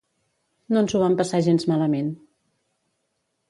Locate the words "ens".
0.85-0.95